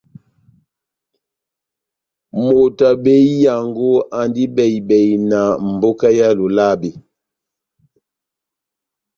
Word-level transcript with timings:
Moto 2.43 2.83
wa 2.87 2.95
behiyango 3.03 3.89
andi 4.19 4.43
bɛhi-bɛhi 4.55 5.13
na 5.29 5.39
mboka 5.71 6.07
ya 6.17 6.27
Lolabe. 6.37 6.89